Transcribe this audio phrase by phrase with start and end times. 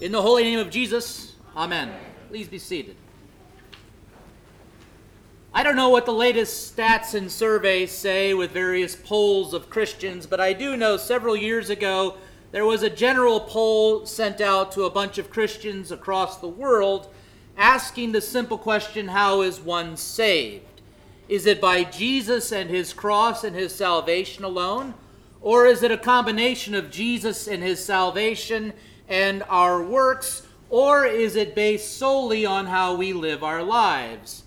[0.00, 1.92] In the holy name of Jesus, Amen.
[2.30, 2.96] Please be seated.
[5.52, 10.26] I don't know what the latest stats and surveys say with various polls of Christians,
[10.26, 12.16] but I do know several years ago
[12.50, 17.12] there was a general poll sent out to a bunch of Christians across the world
[17.58, 20.80] asking the simple question how is one saved?
[21.28, 24.94] Is it by Jesus and his cross and his salvation alone?
[25.42, 28.72] Or is it a combination of Jesus and his salvation
[29.10, 30.46] and our works?
[30.70, 34.44] Or is it based solely on how we live our lives?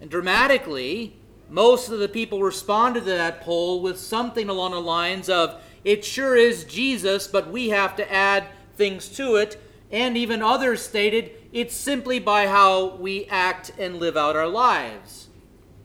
[0.00, 1.16] And dramatically,
[1.48, 6.04] most of the people responded to that poll with something along the lines of, it
[6.04, 9.62] sure is Jesus, but we have to add things to it.
[9.92, 15.28] And even others stated, it's simply by how we act and live out our lives.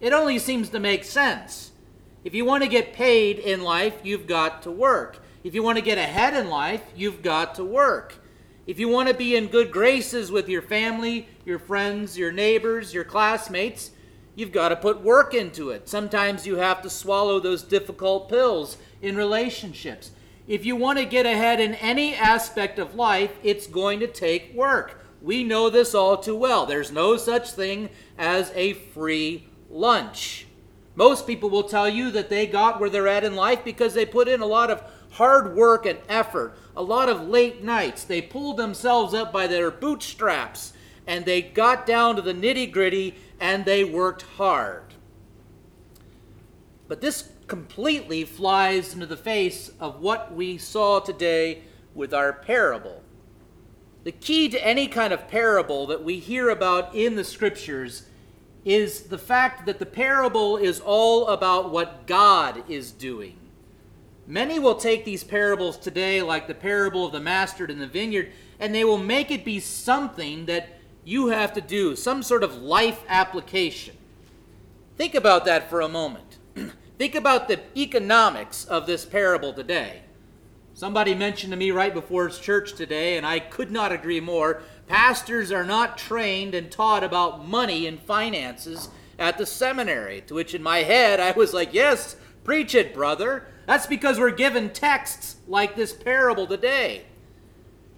[0.00, 1.72] It only seems to make sense.
[2.24, 5.22] If you want to get paid in life, you've got to work.
[5.42, 8.16] If you want to get ahead in life, you've got to work.
[8.66, 12.92] If you want to be in good graces with your family, your friends, your neighbors,
[12.92, 13.92] your classmates,
[14.34, 15.88] you've got to put work into it.
[15.88, 20.10] Sometimes you have to swallow those difficult pills in relationships.
[20.46, 24.54] If you want to get ahead in any aspect of life, it's going to take
[24.54, 25.02] work.
[25.22, 26.66] We know this all too well.
[26.66, 30.46] There's no such thing as a free lunch.
[30.94, 34.04] Most people will tell you that they got where they're at in life because they
[34.04, 38.04] put in a lot of hard work and effort, a lot of late nights.
[38.04, 40.72] They pulled themselves up by their bootstraps
[41.06, 44.94] and they got down to the nitty gritty and they worked hard.
[46.88, 51.62] But this completely flies into the face of what we saw today
[51.94, 53.02] with our parable.
[54.04, 58.04] The key to any kind of parable that we hear about in the scriptures
[58.64, 63.36] is the fact that the parable is all about what God is doing.
[64.30, 68.30] Many will take these parables today, like the parable of the master in the vineyard,
[68.60, 72.54] and they will make it be something that you have to do, some sort of
[72.54, 73.96] life application.
[74.96, 76.38] Think about that for a moment.
[76.96, 80.02] Think about the economics of this parable today.
[80.74, 84.62] Somebody mentioned to me right before church today, and I could not agree more.
[84.86, 90.20] Pastors are not trained and taught about money and finances at the seminary.
[90.28, 92.14] To which, in my head, I was like, Yes,
[92.44, 93.48] preach it, brother.
[93.70, 97.04] That's because we're given texts like this parable today.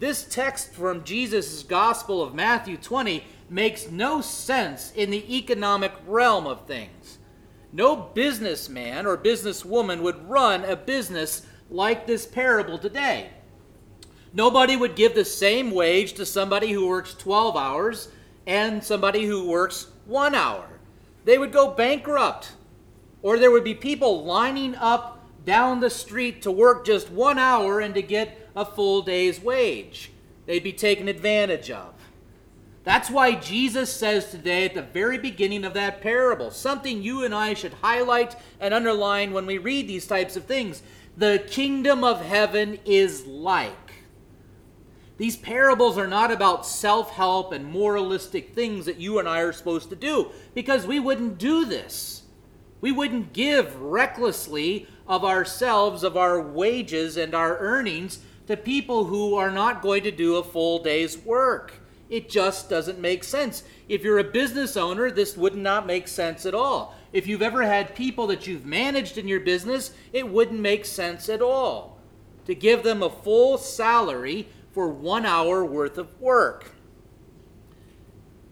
[0.00, 6.46] This text from Jesus' Gospel of Matthew 20 makes no sense in the economic realm
[6.46, 7.16] of things.
[7.72, 13.30] No businessman or businesswoman would run a business like this parable today.
[14.34, 18.10] Nobody would give the same wage to somebody who works 12 hours
[18.46, 20.68] and somebody who works one hour.
[21.24, 22.52] They would go bankrupt.
[23.22, 25.11] Or there would be people lining up
[25.44, 30.12] down the street to work just one hour and to get a full day's wage.
[30.46, 31.94] They'd be taken advantage of.
[32.84, 37.34] That's why Jesus says today at the very beginning of that parable, something you and
[37.34, 40.82] I should highlight and underline when we read these types of things.
[41.16, 43.92] The kingdom of heaven is like.
[45.16, 49.52] These parables are not about self help and moralistic things that you and I are
[49.52, 52.21] supposed to do, because we wouldn't do this.
[52.82, 59.36] We wouldn't give recklessly of ourselves, of our wages and our earnings to people who
[59.36, 61.74] are not going to do a full day's work.
[62.10, 63.62] It just doesn't make sense.
[63.88, 66.94] If you're a business owner, this would not make sense at all.
[67.12, 71.28] If you've ever had people that you've managed in your business, it wouldn't make sense
[71.28, 71.98] at all
[72.46, 76.72] to give them a full salary for one hour worth of work.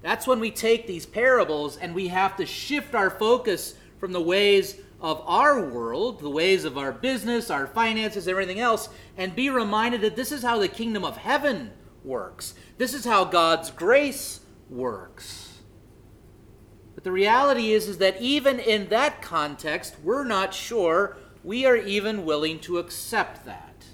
[0.03, 4.21] That's when we take these parables and we have to shift our focus from the
[4.21, 9.51] ways of our world, the ways of our business, our finances, everything else, and be
[9.51, 11.71] reminded that this is how the kingdom of heaven
[12.03, 12.55] works.
[12.79, 15.61] This is how God's grace works.
[16.95, 21.77] But the reality is, is that even in that context, we're not sure we are
[21.77, 23.85] even willing to accept that.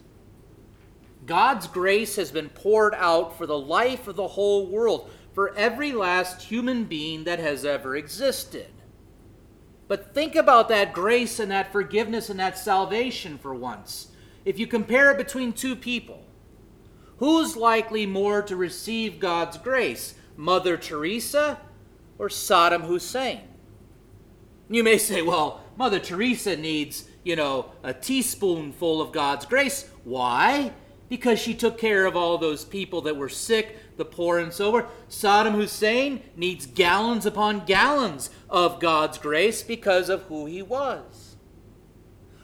[1.25, 5.93] God's grace has been poured out for the life of the whole world, for every
[5.93, 8.69] last human being that has ever existed.
[9.89, 14.09] But think about that grace and that forgiveness and that salvation for once.
[14.45, 16.25] If you compare it between two people,
[17.19, 21.61] who's likely more to receive God's grace, Mother Teresa
[22.19, 23.41] or Saddam Hussein?
[24.69, 29.89] You may say, well, Mother Teresa needs, you know, a teaspoonful of God's grace.
[30.05, 30.73] Why?
[31.09, 34.71] Because she took care of all those people that were sick, the poor, and so
[34.71, 34.87] forth.
[35.09, 41.37] Saddam Hussein needs gallons upon gallons of God's grace because of who he was.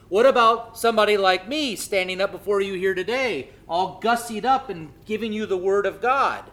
[0.09, 4.91] What about somebody like me standing up before you here today, all gussied up and
[5.05, 6.43] giving you the Word of God?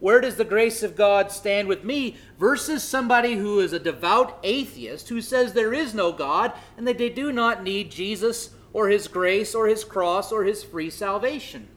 [0.00, 4.38] Where does the grace of God stand with me versus somebody who is a devout
[4.42, 8.88] atheist who says there is no God and that they do not need Jesus or
[8.88, 11.68] His grace or His cross or His free salvation?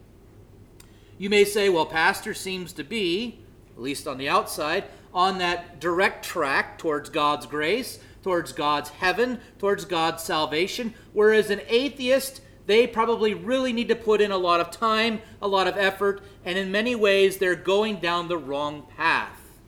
[1.19, 3.39] You may say, well, Pastor seems to be,
[3.75, 9.41] at least on the outside, on that direct track towards God's grace, towards God's heaven,
[9.59, 14.61] towards God's salvation, whereas an atheist they probably really need to put in a lot
[14.61, 18.87] of time, a lot of effort, and in many ways they're going down the wrong
[18.95, 19.59] path.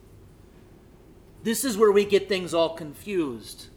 [1.44, 3.68] This is where we get things all confused.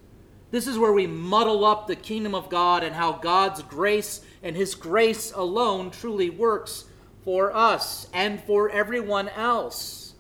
[0.53, 4.55] This is where we muddle up the kingdom of God and how God's grace and
[4.55, 6.85] His grace alone truly works
[7.25, 10.15] for us and for everyone else.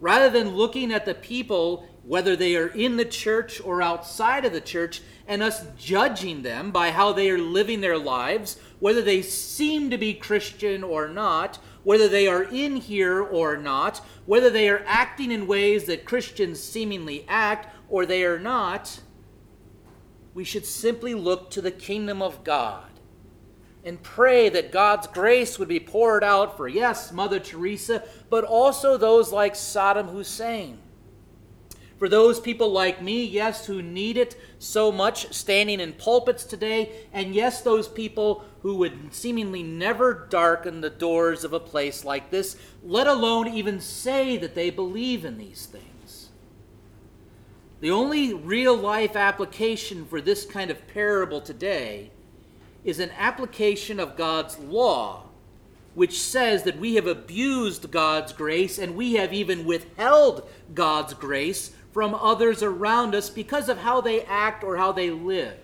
[0.00, 4.52] Rather than looking at the people, whether they are in the church or outside of
[4.52, 9.22] the church, and us judging them by how they are living their lives, whether they
[9.22, 14.68] seem to be Christian or not, whether they are in here or not, whether they
[14.68, 19.00] are acting in ways that Christians seemingly act or they are not,
[20.34, 22.91] we should simply look to the kingdom of God
[23.84, 28.96] and pray that God's grace would be poured out for, yes, Mother Teresa, but also
[28.96, 30.78] those like Saddam Hussein
[32.02, 36.90] for those people like me, yes, who need it so much standing in pulpits today,
[37.12, 42.28] and yes, those people who would seemingly never darken the doors of a place like
[42.32, 46.30] this, let alone even say that they believe in these things.
[47.78, 52.10] The only real life application for this kind of parable today
[52.84, 55.24] is an application of God's law,
[55.94, 61.72] which says that we have abused God's grace and we have even withheld God's grace
[61.92, 65.58] from others around us because of how they act or how they live.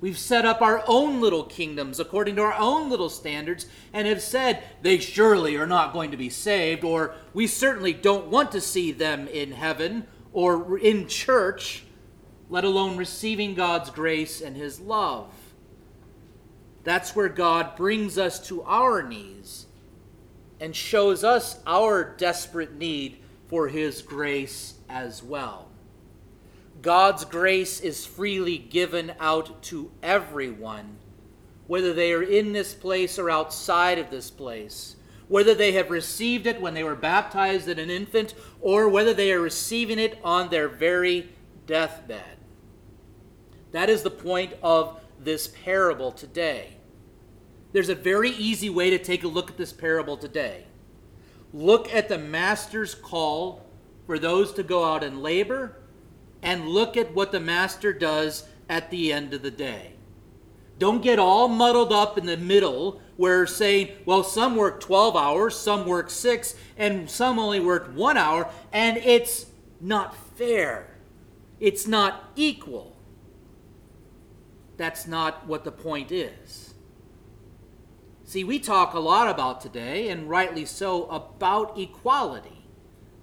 [0.00, 4.20] We've set up our own little kingdoms according to our own little standards and have
[4.20, 8.60] said they surely are not going to be saved, or we certainly don't want to
[8.60, 11.84] see them in heaven or in church,
[12.50, 15.32] let alone receiving God's grace and His love.
[16.84, 19.66] That's where God brings us to our knees
[20.60, 23.18] and shows us our desperate need
[23.48, 25.68] for His grace as well.
[26.80, 30.96] God's grace is freely given out to everyone,
[31.66, 34.96] whether they are in this place or outside of this place,
[35.28, 39.32] whether they have received it when they were baptized as an infant, or whether they
[39.32, 41.28] are receiving it on their very
[41.66, 42.36] deathbed.
[43.70, 46.76] That is the point of this parable today.
[47.72, 50.66] There's a very easy way to take a look at this parable today.
[51.52, 53.66] Look at the master's call
[54.06, 55.76] for those to go out and labor
[56.42, 59.92] and look at what the master does at the end of the day.
[60.78, 65.56] Don't get all muddled up in the middle where saying, well, some work 12 hours,
[65.56, 69.46] some work six, and some only work one hour, and it's
[69.80, 70.88] not fair.
[71.60, 72.96] It's not equal.
[74.76, 76.74] That's not what the point is.
[78.24, 82.66] See, we talk a lot about today, and rightly so, about equality.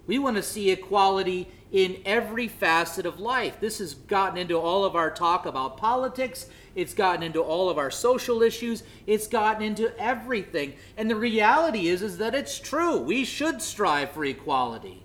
[0.06, 3.60] We want to see equality in every facet of life.
[3.60, 6.46] This has gotten into all of our talk about politics.
[6.74, 8.82] It's gotten into all of our social issues.
[9.06, 10.74] It's gotten into everything.
[10.96, 12.98] And the reality is, is that it's true.
[12.98, 15.04] We should strive for equality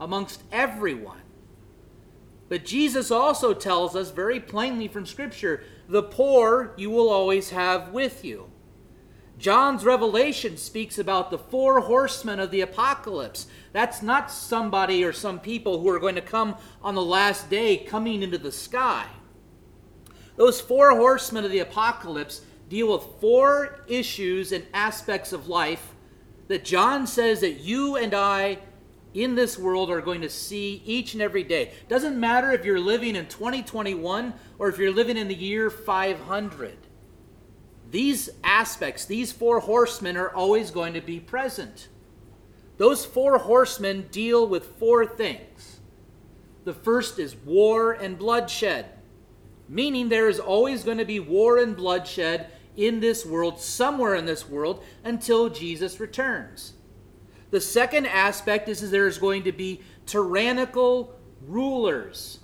[0.00, 1.25] amongst everyone.
[2.48, 7.92] But Jesus also tells us very plainly from Scripture the poor you will always have
[7.92, 8.50] with you.
[9.38, 13.46] John's revelation speaks about the four horsemen of the apocalypse.
[13.72, 17.76] That's not somebody or some people who are going to come on the last day
[17.76, 19.06] coming into the sky.
[20.36, 25.94] Those four horsemen of the apocalypse deal with four issues and aspects of life
[26.48, 28.58] that John says that you and I
[29.22, 31.72] in this world are going to see each and every day.
[31.88, 36.76] Doesn't matter if you're living in 2021 or if you're living in the year 500
[37.90, 41.88] these aspects, these four horsemen, are always going to be present.
[42.78, 45.80] Those four horsemen deal with four things.
[46.64, 48.86] The first is war and bloodshed,
[49.68, 54.26] meaning there is always going to be war and bloodshed in this world, somewhere in
[54.26, 56.74] this world, until Jesus returns.
[57.50, 61.14] The second aspect is, is there's going to be tyrannical
[61.46, 62.40] rulers,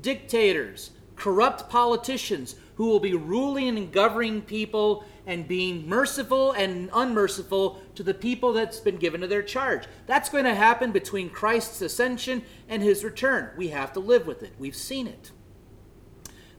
[0.00, 7.82] dictators, corrupt politicians who will be ruling and governing people and being merciful and unmerciful
[7.96, 9.84] to the people that's been given to their charge.
[10.06, 13.50] That's going to happen between Christ's ascension and his return.
[13.56, 14.52] We have to live with it.
[14.58, 15.32] We've seen it.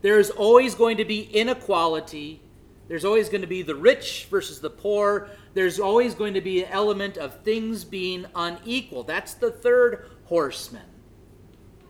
[0.01, 2.41] There is always going to be inequality.
[2.89, 5.29] There's always going to be the rich versus the poor.
[5.53, 9.03] There's always going to be an element of things being unequal.
[9.03, 10.81] That's the third horseman.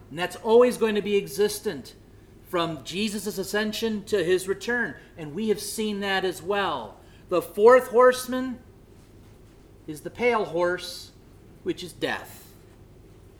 [0.10, 1.96] And that's always going to be existent
[2.50, 4.96] from Jesus' ascension to his return.
[5.18, 6.98] And we have seen that as well.
[7.30, 8.60] The fourth horseman
[9.88, 11.12] is the pale horse,
[11.64, 12.54] which is death.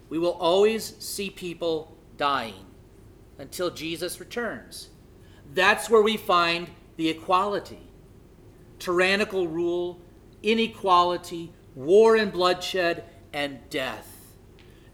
[0.08, 2.66] We will always see people dying
[3.38, 4.90] until Jesus returns.
[5.54, 7.80] That's where we find the equality.
[8.78, 10.02] Tyrannical rule,
[10.44, 14.36] inequality, war and bloodshed, and death.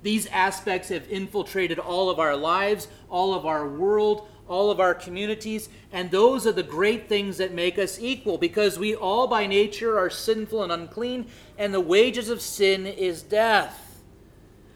[0.03, 4.93] These aspects have infiltrated all of our lives, all of our world, all of our
[4.93, 9.47] communities, and those are the great things that make us equal because we all by
[9.47, 11.25] nature are sinful and unclean,
[11.57, 14.03] and the wages of sin is death.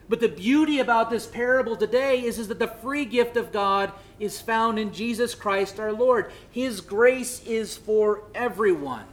[0.09, 3.91] But the beauty about this parable today is, is that the free gift of God
[4.19, 6.31] is found in Jesus Christ our Lord.
[6.51, 9.05] His grace is for everyone.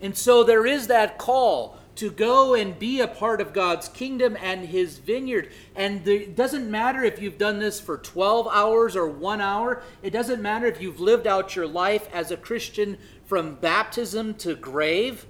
[0.00, 4.36] And so there is that call to go and be a part of God's kingdom
[4.40, 5.50] and his vineyard.
[5.76, 10.10] And it doesn't matter if you've done this for 12 hours or one hour, it
[10.10, 15.26] doesn't matter if you've lived out your life as a Christian from baptism to grave,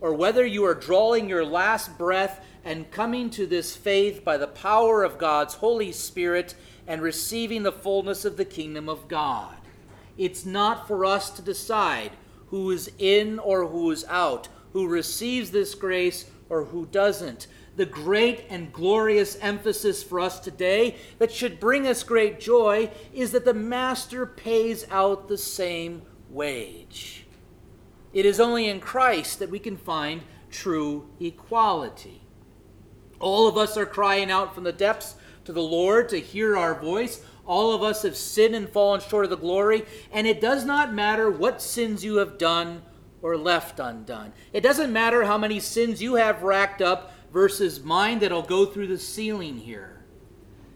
[0.00, 4.46] or whether you are drawing your last breath and coming to this faith by the
[4.46, 6.54] power of God's Holy Spirit
[6.86, 9.56] and receiving the fullness of the kingdom of God.
[10.16, 12.12] It's not for us to decide
[12.48, 17.46] who is in or who is out who receives this grace or who doesn't.
[17.76, 23.32] The great and glorious emphasis for us today that should bring us great joy is
[23.32, 27.24] that the Master pays out the same wage.
[28.12, 32.22] It is only in Christ that we can find true equality.
[33.20, 35.14] All of us are crying out from the depths
[35.44, 37.22] to the Lord to hear our voice.
[37.46, 40.94] All of us have sinned and fallen short of the glory, and it does not
[40.94, 42.82] matter what sins you have done
[43.20, 44.32] or left undone.
[44.52, 48.86] It doesn't matter how many sins you have racked up versus mine that'll go through
[48.86, 50.04] the ceiling here.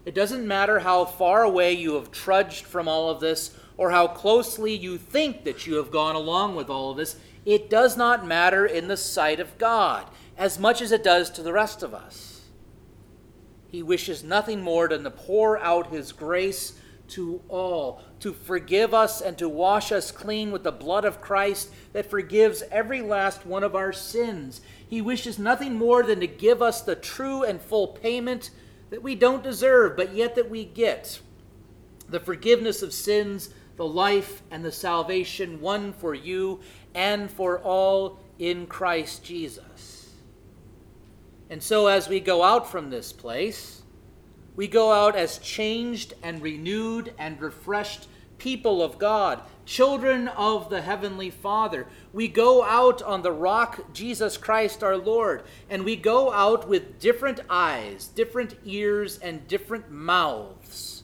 [0.05, 4.07] It doesn't matter how far away you have trudged from all of this or how
[4.07, 7.15] closely you think that you have gone along with all of this.
[7.45, 10.05] It does not matter in the sight of God
[10.37, 12.28] as much as it does to the rest of us.
[13.71, 16.73] He wishes nothing more than to pour out His grace
[17.09, 21.71] to all, to forgive us and to wash us clean with the blood of Christ
[21.93, 24.61] that forgives every last one of our sins.
[24.87, 28.51] He wishes nothing more than to give us the true and full payment
[28.89, 31.19] that we don't deserve, but yet that we get
[32.07, 36.59] the forgiveness of sins, the life, and the salvation won for you
[36.95, 39.98] and for all in Christ Jesus.
[41.49, 43.81] And so, as we go out from this place,
[44.55, 50.81] we go out as changed and renewed and refreshed people of God, children of the
[50.81, 51.87] Heavenly Father.
[52.13, 56.99] We go out on the rock, Jesus Christ our Lord, and we go out with
[56.99, 61.03] different eyes, different ears, and different mouths.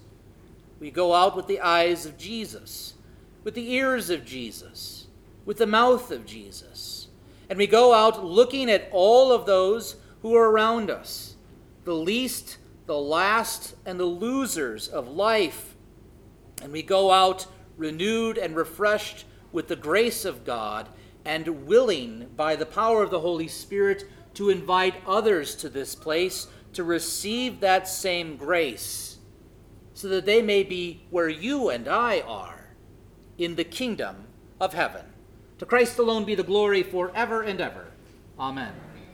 [0.79, 2.95] We go out with the eyes of Jesus,
[3.43, 5.07] with the ears of Jesus,
[5.45, 7.07] with the mouth of Jesus.
[7.49, 9.95] And we go out looking at all of those
[10.25, 11.35] who are around us,
[11.83, 15.75] the least the last and the losers of life.
[16.63, 17.45] And we go out
[17.77, 20.89] renewed and refreshed with the grace of God
[21.25, 26.47] and willing by the power of the Holy Spirit to invite others to this place
[26.73, 29.19] to receive that same grace
[29.93, 32.71] so that they may be where you and I are
[33.37, 34.25] in the kingdom
[34.59, 35.05] of heaven.
[35.59, 37.91] To Christ alone be the glory forever and ever.
[38.39, 38.73] Amen.